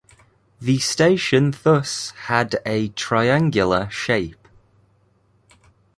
The 0.59 0.79
station 0.79 1.53
thus 1.61 2.09
had 2.25 2.55
a 2.65 2.87
triangular 2.87 3.87
shape. 3.91 4.47